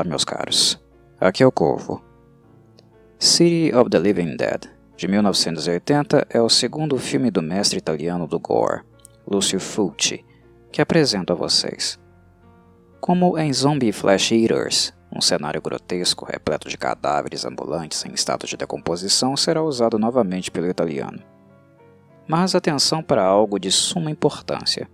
[0.00, 0.82] Olá, meus caros.
[1.20, 2.02] Aqui é o Corvo.
[3.18, 4.64] City of the Living Dead,
[4.96, 8.80] de 1980, é o segundo filme do mestre italiano do gore,
[9.30, 10.24] Lucio Fulci,
[10.72, 12.00] que apresento a vocês.
[12.98, 18.56] Como em Zombie Flesh Eaters, um cenário grotesco repleto de cadáveres ambulantes em estado de
[18.56, 21.22] decomposição será usado novamente pelo italiano.
[22.26, 24.90] Mas atenção para algo de suma importância.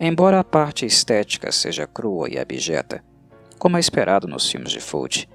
[0.00, 3.04] Embora a parte estética seja crua e abjeta,
[3.60, 5.28] como é esperado nos filmes de Fulci,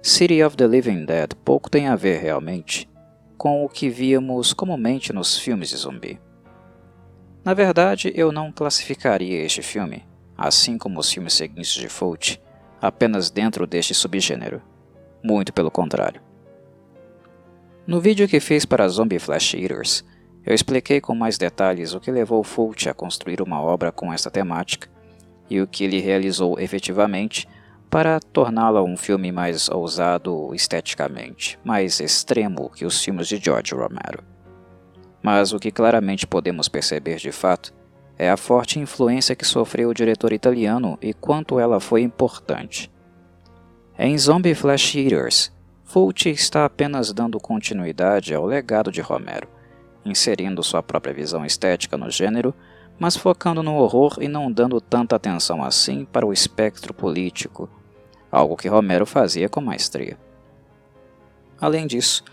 [0.00, 2.88] City of the Living Dead pouco tem a ver realmente
[3.36, 6.20] com o que víamos comumente nos filmes de zumbi.
[7.44, 10.06] Na verdade, eu não classificaria este filme,
[10.38, 12.40] assim como os filmes seguintes de Fulci,
[12.80, 14.62] apenas dentro deste subgênero.
[15.20, 16.22] Muito pelo contrário.
[17.84, 20.04] No vídeo que fiz para Zombie Flash Eaters,
[20.46, 24.30] eu expliquei com mais detalhes o que levou Fulci a construir uma obra com esta
[24.30, 24.88] temática
[25.50, 27.48] e o que ele realizou efetivamente
[27.94, 34.24] para torná-la um filme mais ousado esteticamente, mais extremo que os filmes de George Romero.
[35.22, 37.72] Mas o que claramente podemos perceber de fato
[38.18, 42.90] é a forte influência que sofreu o diretor italiano e quanto ela foi importante.
[43.96, 45.52] Em Zombie Flesh Eaters,
[45.84, 49.46] Fulci está apenas dando continuidade ao legado de Romero,
[50.04, 52.52] inserindo sua própria visão estética no gênero,
[52.98, 57.70] mas focando no horror e não dando tanta atenção assim para o espectro político,
[58.34, 60.18] algo que Romero fazia com maestria.
[61.60, 62.24] Além disso,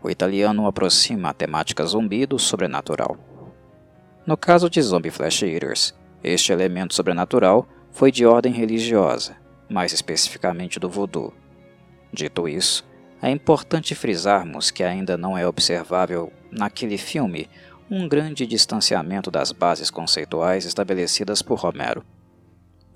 [0.00, 3.16] o italiano aproxima a temática zumbi do sobrenatural.
[4.24, 9.36] No caso de Zombie Flesh Eaters, este elemento sobrenatural foi de ordem religiosa,
[9.68, 11.34] mais especificamente do voodoo.
[12.12, 12.86] Dito isso,
[13.20, 17.48] é importante frisarmos que ainda não é observável naquele filme
[17.90, 22.04] um grande distanciamento das bases conceituais estabelecidas por Romero.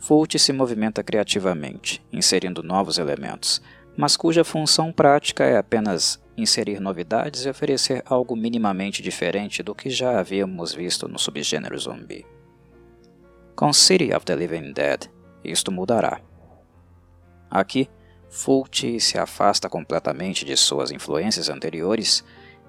[0.03, 3.63] Fulci se movimenta criativamente, inserindo novos elementos,
[3.97, 9.89] mas cuja função prática é apenas inserir novidades e oferecer algo minimamente diferente do que
[9.89, 12.27] já havíamos visto no subgênero zumbi.
[13.55, 15.09] Com City of the Living Dead,
[15.45, 16.21] isto mudará.
[17.49, 17.89] Aqui,
[18.29, 22.25] Fulci se afasta completamente de suas influências anteriores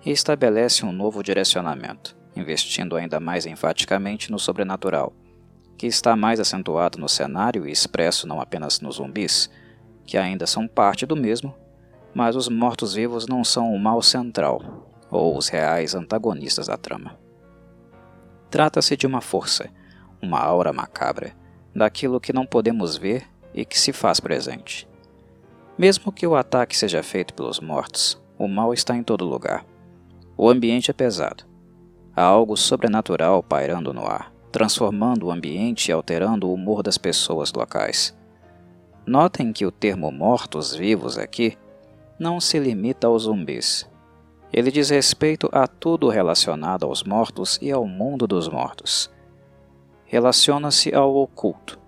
[0.06, 5.12] e estabelece um novo direcionamento, investindo ainda mais enfaticamente no sobrenatural,
[5.78, 9.50] que está mais acentuado no cenário e expresso não apenas nos zumbis,
[10.06, 11.54] que ainda são parte do mesmo,
[12.14, 17.18] mas os mortos-vivos não são o mal central, ou os reais antagonistas da trama.
[18.50, 19.70] Trata-se de uma força,
[20.22, 21.36] uma aura macabra,
[21.76, 24.88] daquilo que não podemos ver e que se faz presente.
[25.78, 29.66] Mesmo que o ataque seja feito pelos mortos, o mal está em todo lugar.
[30.38, 31.46] O ambiente é pesado.
[32.16, 37.52] Há algo sobrenatural pairando no ar, transformando o ambiente e alterando o humor das pessoas
[37.52, 38.16] locais.
[39.04, 41.58] Notem que o termo mortos-vivos aqui
[42.20, 43.90] não se limita aos zumbis.
[44.54, 49.10] Ele diz respeito a tudo relacionado aos mortos e ao mundo dos mortos.
[50.06, 51.80] Relaciona-se ao oculto,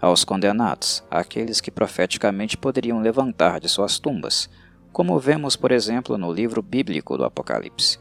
[0.00, 4.48] aos condenados, aqueles que profeticamente poderiam levantar de suas tumbas,
[4.90, 7.98] como vemos, por exemplo, no livro bíblico do Apocalipse.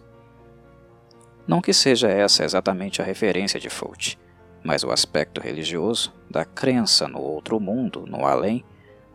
[1.49, 4.19] Não que seja essa exatamente a referência de Fulci,
[4.63, 8.63] mas o aspecto religioso, da crença no outro mundo, no além,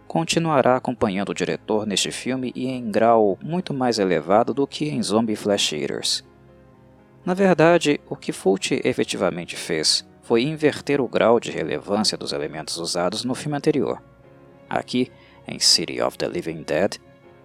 [0.08, 5.00] continuará acompanhando o diretor neste filme e em grau muito mais elevado do que em
[5.00, 6.24] Zombie Flash Eaters.
[7.24, 12.78] Na verdade, o que Fulci efetivamente fez foi inverter o grau de relevância dos elementos
[12.78, 14.02] usados no filme anterior.
[14.68, 15.08] Aqui,
[15.46, 16.96] em City of the Living Dead,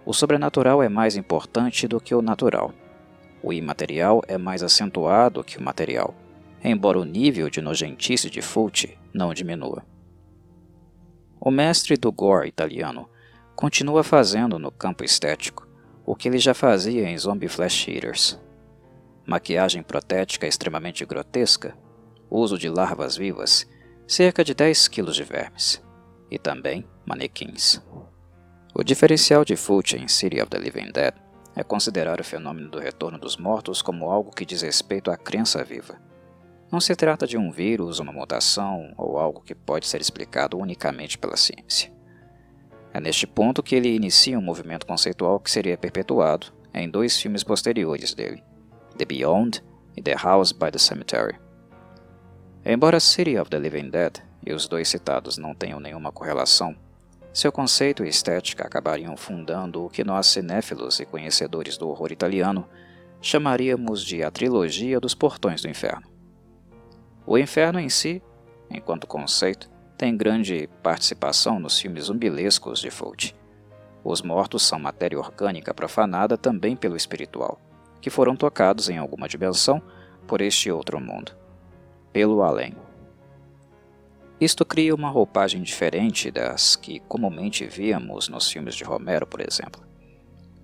[0.04, 2.74] o sobrenatural é mais importante do que o natural.
[3.42, 6.14] O imaterial é mais acentuado que o material,
[6.62, 9.82] embora o nível de nojentice de Fulci não diminua.
[11.40, 13.08] O mestre do gore italiano
[13.56, 15.66] continua fazendo no campo estético
[16.04, 18.38] o que ele já fazia em Zombie Flesh Eaters.
[19.26, 21.76] Maquiagem protética extremamente grotesca,
[22.28, 23.66] uso de larvas vivas,
[24.06, 25.82] cerca de 10 kg de vermes,
[26.30, 27.80] e também manequins.
[28.74, 31.14] O diferencial de Fulci em City of the Living Dead
[31.54, 35.64] é considerar o fenômeno do retorno dos mortos como algo que diz respeito à crença
[35.64, 35.98] viva
[36.70, 41.18] não se trata de um vírus, uma mutação ou algo que pode ser explicado unicamente
[41.18, 41.92] pela ciência.
[42.92, 47.42] É neste ponto que ele inicia um movimento conceitual que seria perpetuado em dois filmes
[47.42, 48.42] posteriores dele,
[48.96, 49.64] The Beyond
[49.96, 51.38] e The House by the Cemetery.
[52.64, 56.76] Embora City of the Living Dead e os dois citados não tenham nenhuma correlação,
[57.32, 62.68] seu conceito e estética acabariam fundando o que nós cinéfilos e conhecedores do horror italiano
[63.22, 66.08] chamaríamos de a trilogia dos portões do inferno.
[67.26, 68.22] O inferno em si,
[68.68, 73.34] enquanto conceito, tem grande participação nos filmes zumbilescos de Fulci.
[74.02, 77.60] Os mortos são matéria orgânica profanada também pelo espiritual,
[78.00, 79.80] que foram tocados em alguma dimensão
[80.26, 81.36] por este outro mundo,
[82.12, 82.74] pelo além.
[84.40, 89.82] Isto cria uma roupagem diferente das que comumente víamos nos filmes de Romero, por exemplo.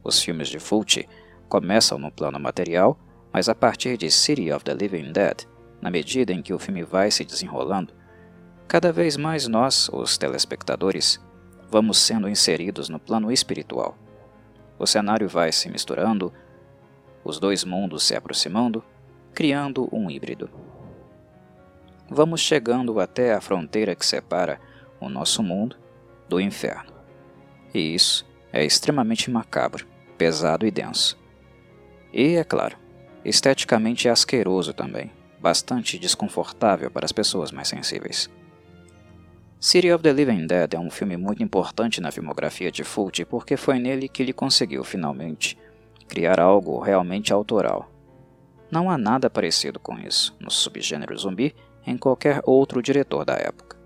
[0.02, 1.06] Os filmes de Fulci
[1.46, 2.98] começam no plano material,
[3.30, 5.44] mas a partir de City of the Living Dead,
[5.82, 7.92] na medida em que o filme vai se desenrolando,
[8.66, 11.20] cada vez mais nós, os telespectadores,
[11.70, 13.94] vamos sendo inseridos no plano espiritual.
[14.78, 16.32] O cenário vai se misturando,
[17.22, 18.82] os dois mundos se aproximando,
[19.34, 20.48] criando um híbrido.
[22.08, 24.60] Vamos chegando até a fronteira que separa
[25.00, 25.76] o nosso mundo
[26.28, 26.92] do inferno.
[27.74, 29.86] E isso é extremamente macabro,
[30.16, 31.18] pesado e denso.
[32.12, 32.76] E, é claro,
[33.24, 38.30] esteticamente asqueroso também, bastante desconfortável para as pessoas mais sensíveis.
[39.58, 43.56] City of the Living Dead é um filme muito importante na filmografia de Fulci porque
[43.56, 45.58] foi nele que ele conseguiu, finalmente,
[46.06, 47.90] criar algo realmente autoral.
[48.70, 51.54] Não há nada parecido com isso no subgênero zumbi
[51.86, 53.76] em qualquer outro diretor da época.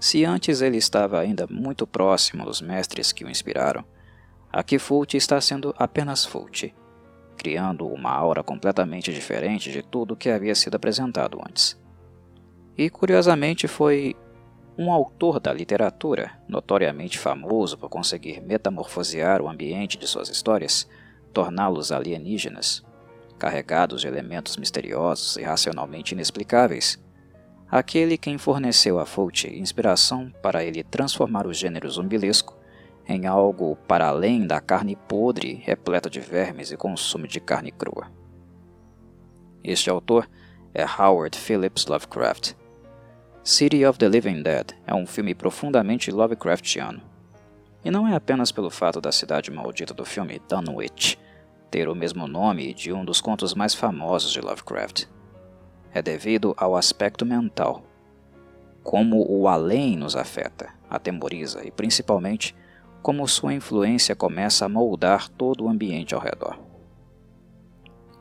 [0.00, 3.84] Se antes ele estava ainda muito próximo dos mestres que o inspiraram,
[4.52, 6.74] aqui Fulci está sendo apenas Fulci,
[7.36, 11.80] criando uma aura completamente diferente de tudo que havia sido apresentado antes.
[12.76, 14.14] E curiosamente foi
[14.76, 20.88] um autor da literatura, notoriamente famoso por conseguir metamorfosear o ambiente de suas histórias,
[21.32, 22.84] torná-los alienígenas,
[23.38, 26.98] carregados de elementos misteriosos e racionalmente inexplicáveis,
[27.70, 32.56] aquele quem forneceu a Fulci inspiração para ele transformar o gênero zumbilesco
[33.06, 38.10] em algo para além da carne podre repleta de vermes e consumo de carne crua.
[39.62, 40.28] Este autor
[40.72, 42.54] é Howard Phillips Lovecraft,
[43.46, 47.02] City of the Living Dead é um filme profundamente Lovecraftiano.
[47.84, 51.18] E não é apenas pelo fato da cidade maldita do filme Dunwich
[51.74, 55.06] ter o mesmo nome de um dos contos mais famosos de Lovecraft.
[55.92, 57.82] É devido ao aspecto mental.
[58.80, 62.54] Como o além nos afeta, atemoriza e principalmente
[63.02, 66.60] como sua influência começa a moldar todo o ambiente ao redor.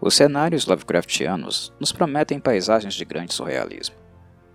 [0.01, 3.95] Os cenários Lovecraftianos nos prometem paisagens de grande surrealismo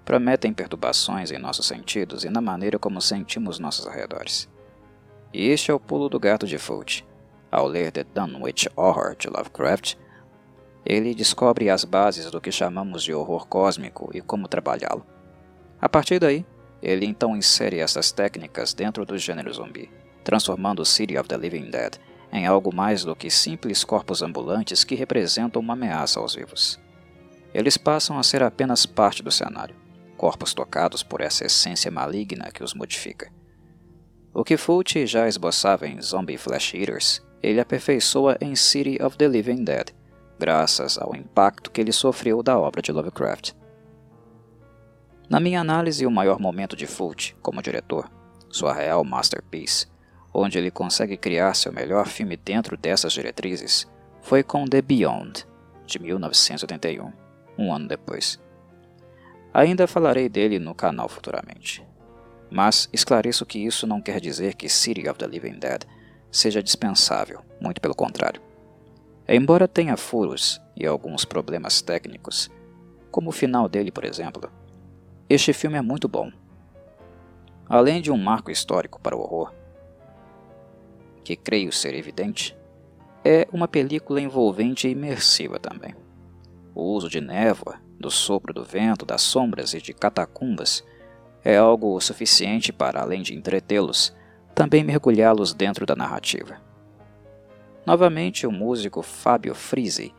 [0.04, 4.48] prometem perturbações em nossos sentidos e na maneira como sentimos nossos arredores.
[5.32, 7.07] E este é o pulo do gato de Fulci.
[7.50, 9.96] Ao ler The Dunwich Horror de Lovecraft,
[10.84, 15.06] ele descobre as bases do que chamamos de horror cósmico e como trabalhá-lo.
[15.80, 16.46] A partir daí,
[16.82, 19.90] ele então insere essas técnicas dentro do gênero zumbi,
[20.24, 21.98] transformando City of the Living Dead
[22.32, 26.78] em algo mais do que simples corpos ambulantes que representam uma ameaça aos vivos.
[27.54, 29.74] Eles passam a ser apenas parte do cenário,
[30.16, 33.32] corpos tocados por essa essência maligna que os modifica.
[34.34, 39.28] O que Fulci já esboçava em Zombie Flesh Eaters, ele aperfeiçoa em City of the
[39.28, 39.90] Living Dead,
[40.38, 43.52] graças ao impacto que ele sofreu da obra de Lovecraft.
[45.28, 48.10] Na minha análise, o maior momento de Fulci como diretor,
[48.48, 49.86] sua real masterpiece,
[50.32, 53.86] onde ele consegue criar seu melhor filme dentro dessas diretrizes,
[54.22, 55.46] foi com The Beyond,
[55.86, 57.12] de 1981,
[57.58, 58.40] um ano depois.
[59.52, 61.86] Ainda falarei dele no canal futuramente.
[62.50, 65.84] Mas esclareço que isso não quer dizer que City of the Living Dead
[66.30, 68.40] seja dispensável, muito pelo contrário.
[69.26, 72.50] Embora tenha furos e alguns problemas técnicos,
[73.10, 74.50] como o final dele, por exemplo,
[75.28, 76.30] este filme é muito bom.
[77.68, 79.52] Além de um marco histórico para o horror,
[81.22, 82.56] que creio ser evidente,
[83.22, 85.94] é uma película envolvente e imersiva também.
[86.74, 90.82] O uso de névoa do sopro do vento, das sombras e de catacumbas,
[91.44, 94.14] é algo suficiente para, além de entretê-los,
[94.58, 96.60] também mergulhá-los dentro da narrativa.
[97.86, 100.12] Novamente, o músico Fábio Frisi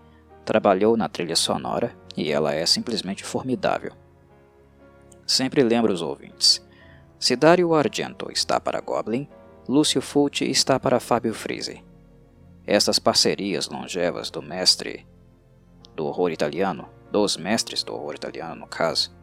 [0.46, 3.91] trabalhou na trilha sonora e ela é simplesmente formidável.
[5.27, 6.65] Sempre lembro os ouvintes.
[7.19, 9.27] Se Dario Argento está para Goblin,
[9.67, 11.84] Lúcio Fulci está para Fábio Frisi.
[12.65, 15.05] Estas parcerias longevas do mestre
[15.98, 19.13] do horror italiano dos mestres do horror italiano, no caso,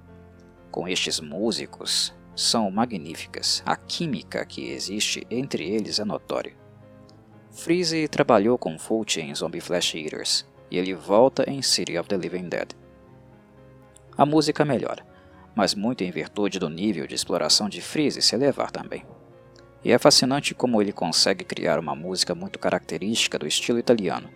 [0.70, 3.62] com estes músicos, são magníficas.
[3.64, 6.54] A química que existe entre eles é notória.
[7.50, 12.16] Freeze trabalhou com Fulci em Zombie Flash Eaters e ele volta em City of the
[12.16, 12.72] Living Dead.
[14.16, 15.04] A música melhora,
[15.54, 19.04] mas muito em virtude do nível de exploração de Freeze se elevar também.
[19.82, 24.28] E é fascinante como ele consegue criar uma música muito característica do estilo italiano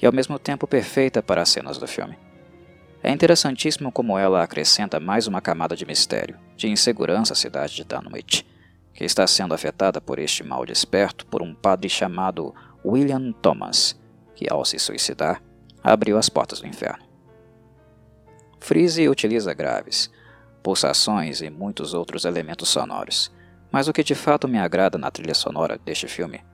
[0.00, 2.25] e ao mesmo tempo perfeita para as cenas do filme.
[3.06, 7.84] É interessantíssimo como ela acrescenta mais uma camada de mistério, de insegurança à cidade de
[7.84, 8.44] Dunwich,
[8.92, 12.52] que está sendo afetada por este mal desperto por um padre chamado
[12.84, 13.96] William Thomas,
[14.34, 15.40] que ao se suicidar,
[15.84, 17.04] abriu as portas do inferno.
[18.58, 20.10] Freeze utiliza graves,
[20.60, 23.32] pulsações e muitos outros elementos sonoros,
[23.70, 26.44] mas o que de fato me agrada na trilha sonora deste filme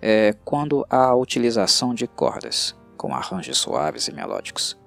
[0.00, 4.78] é quando há a utilização de cordas, com arranjos suaves e melódicos.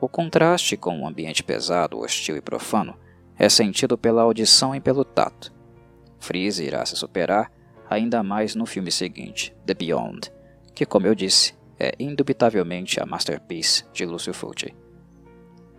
[0.00, 2.94] O contraste com um ambiente pesado, hostil e profano
[3.38, 5.52] é sentido pela audição e pelo tato.
[6.18, 7.50] Freeze irá se superar
[7.88, 10.30] ainda mais no filme seguinte, The Beyond,
[10.74, 14.74] que, como eu disse, é indubitavelmente a masterpiece de Lucio Fulci.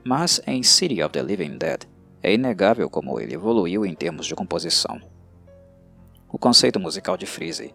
[0.04, 1.84] Mas em City of the Living Dead,
[2.24, 5.00] é inegável como ele evoluiu em termos de composição.
[6.30, 7.74] O conceito musical de Freeze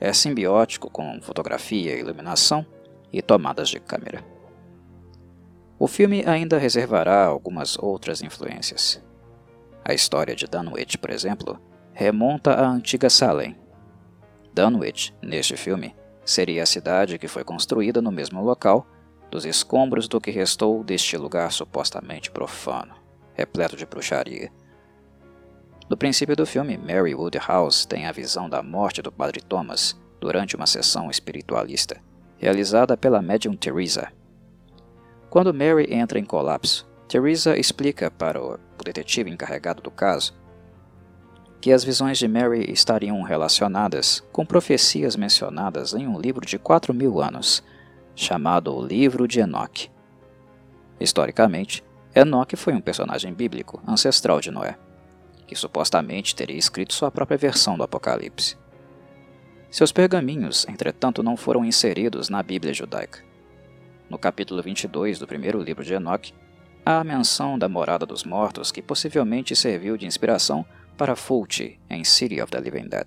[0.00, 2.66] é simbiótico com fotografia, iluminação
[3.12, 4.24] e tomadas de câmera.
[5.82, 9.02] O filme ainda reservará algumas outras influências.
[9.84, 11.60] A história de Dunwich, por exemplo,
[11.92, 13.58] remonta à antiga Salem.
[14.54, 15.92] Dunwich, neste filme,
[16.24, 18.86] seria a cidade que foi construída no mesmo local
[19.28, 22.94] dos escombros do que restou deste lugar supostamente profano,
[23.34, 24.52] repleto de bruxaria.
[25.90, 30.54] No princípio do filme, Mary Woodhouse tem a visão da morte do Padre Thomas durante
[30.54, 32.00] uma sessão espiritualista,
[32.38, 34.12] realizada pela médium Teresa.
[35.32, 40.34] Quando Mary entra em colapso, Teresa explica para o detetive encarregado do caso
[41.58, 46.92] que as visões de Mary estariam relacionadas com profecias mencionadas em um livro de 4
[46.92, 47.64] mil anos,
[48.14, 49.90] chamado o Livro de Enoque.
[51.00, 51.82] Historicamente,
[52.14, 54.76] Enoque foi um personagem bíblico ancestral de Noé,
[55.46, 58.58] que supostamente teria escrito sua própria versão do Apocalipse.
[59.70, 63.31] Seus pergaminhos, entretanto, não foram inseridos na Bíblia judaica.
[64.12, 66.34] No capítulo 22 do primeiro livro de Enoque,
[66.84, 70.66] há a menção da morada dos mortos que possivelmente serviu de inspiração
[70.98, 73.06] para Fulci em City of the Living Dead.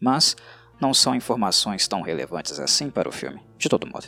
[0.00, 0.34] Mas
[0.80, 4.06] não são informações tão relevantes assim para o filme, de todo modo.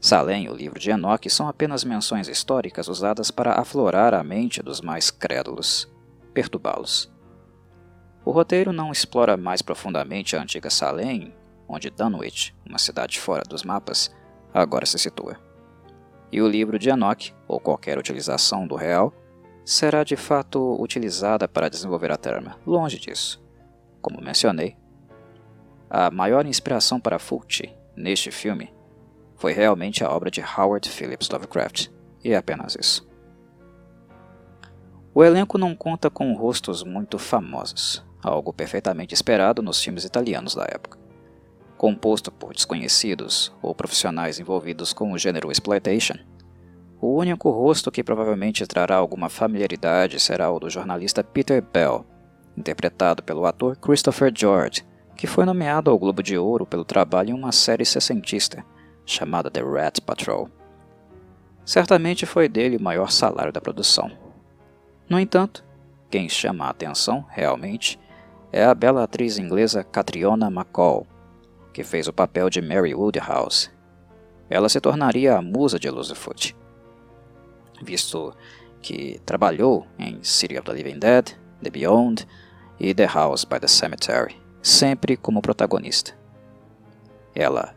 [0.00, 4.60] Salem e o livro de Enoch são apenas menções históricas usadas para aflorar a mente
[4.60, 5.88] dos mais crédulos,
[6.34, 7.08] perturbá-los.
[8.24, 11.32] O roteiro não explora mais profundamente a antiga Salem,
[11.68, 14.17] onde Dunwich, uma cidade fora dos mapas,
[14.52, 15.36] agora se situa.
[16.30, 19.12] E o livro de Enoch, ou qualquer utilização do real,
[19.64, 23.42] será de fato utilizada para desenvolver a trama, longe disso.
[24.00, 24.76] Como mencionei,
[25.90, 28.72] a maior inspiração para Fulci neste filme
[29.36, 31.88] foi realmente a obra de Howard Phillips Lovecraft,
[32.22, 33.08] e é apenas isso.
[35.14, 40.64] O elenco não conta com rostos muito famosos, algo perfeitamente esperado nos filmes italianos da
[40.64, 40.97] época
[41.78, 46.16] composto por desconhecidos ou profissionais envolvidos com o gênero exploitation.
[47.00, 52.04] O único rosto que provavelmente trará alguma familiaridade será o do jornalista Peter Bell,
[52.56, 54.84] interpretado pelo ator Christopher George,
[55.16, 58.64] que foi nomeado ao Globo de Ouro pelo trabalho em uma série sessentista
[59.06, 60.50] chamada The Rat Patrol.
[61.64, 64.10] Certamente foi dele o maior salário da produção.
[65.08, 65.64] No entanto,
[66.10, 68.00] quem chama a atenção, realmente,
[68.50, 71.06] é a bela atriz inglesa Catriona MacColl,
[71.78, 73.70] que fez o papel de Mary Woodhouse.
[74.50, 76.56] Ela se tornaria a musa de Lucifer,
[77.80, 78.34] visto
[78.82, 82.26] que trabalhou em City of the Living Dead, The Beyond
[82.80, 86.18] e The House by the Cemetery, sempre como protagonista.
[87.32, 87.76] Ela,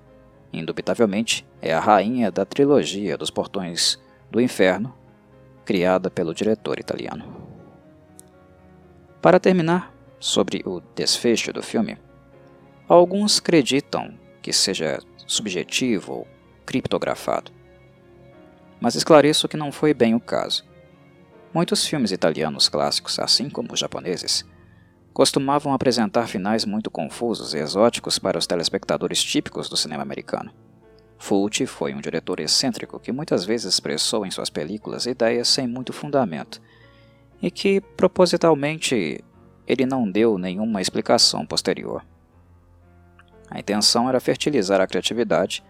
[0.51, 4.00] indubitavelmente, é a rainha da trilogia dos Portões
[4.31, 4.98] do Inferno,
[5.63, 7.24] criada pelo diretor italiano.
[9.22, 12.00] Para terminar, sobre o desfecho do filme,
[12.93, 16.27] Alguns acreditam que seja subjetivo ou
[16.65, 17.50] criptografado.
[18.81, 20.65] Mas esclareço que não foi bem o caso.
[21.53, 24.45] Muitos filmes italianos clássicos, assim como os japoneses,
[25.13, 30.51] costumavam apresentar finais muito confusos e exóticos para os telespectadores típicos do cinema americano.
[31.17, 35.93] Fulci foi um diretor excêntrico que muitas vezes expressou em suas películas ideias sem muito
[35.93, 36.62] fundamento,
[37.41, 39.24] e que, propositalmente,
[39.65, 42.03] ele não deu nenhuma explicação posterior.
[43.51, 45.62] A intenção era fertilizar a criatividade,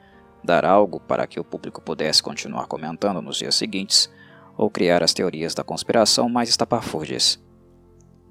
[0.43, 4.09] dar algo para que o público pudesse continuar comentando nos dias seguintes,
[4.55, 7.41] ou criar as teorias da conspiração mais estapafúrdias.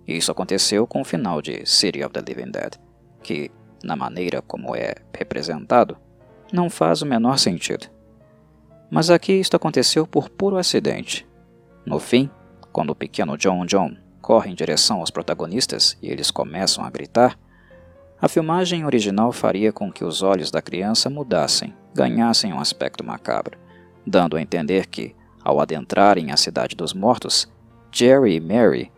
[0.07, 2.76] Isso aconteceu com o final de City of the Living Dead,
[3.23, 3.50] que,
[3.83, 5.99] na maneira como é representado,
[6.52, 7.88] não faz o menor sentido.
[8.88, 11.26] Mas aqui isto aconteceu por puro acidente.
[11.85, 12.30] No fim,
[12.73, 17.37] quando o pequeno John John corre em direção aos protagonistas e eles começam a gritar,
[18.20, 23.58] a filmagem original faria com que os olhos da criança mudassem, ganhassem um aspecto macabro,
[24.06, 27.50] dando a entender que, ao adentrarem a Cidade dos Mortos,
[27.90, 28.92] Jerry e Mary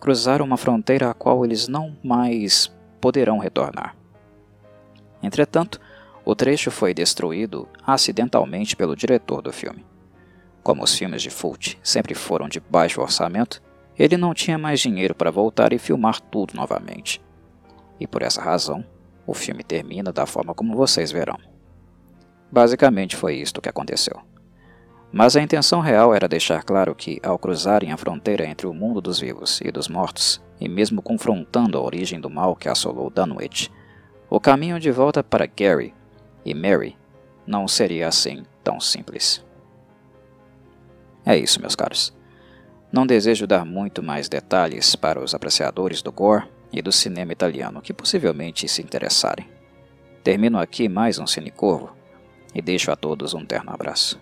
[0.00, 3.94] cruzaram uma fronteira a qual eles não mais poderão retornar.
[5.22, 5.78] Entretanto,
[6.24, 9.84] o trecho foi destruído acidentalmente pelo diretor do filme.
[10.62, 13.62] Como os filmes de Fulci sempre foram de baixo orçamento,
[13.98, 17.22] ele não tinha mais dinheiro para voltar e filmar tudo novamente.
[17.98, 18.84] E por essa razão,
[19.26, 21.38] o filme termina da forma como vocês verão.
[22.50, 24.20] Basicamente foi isto que aconteceu.
[25.12, 29.00] Mas a intenção real era deixar claro que, ao cruzarem a fronteira entre o mundo
[29.00, 33.70] dos vivos e dos mortos, e mesmo confrontando a origem do mal que assolou Dunwich,
[34.28, 35.94] o caminho de volta para Gary
[36.44, 36.96] e Mary
[37.46, 39.44] não seria assim tão simples.
[41.24, 42.12] É isso, meus caros.
[42.92, 47.80] Não desejo dar muito mais detalhes para os apreciadores do gore e do cinema italiano
[47.80, 49.48] que possivelmente se interessarem.
[50.24, 51.94] Termino aqui mais um Cinecorvo
[52.52, 54.20] e deixo a todos um terno abraço.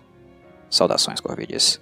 [0.69, 1.81] Saudações, Corvides.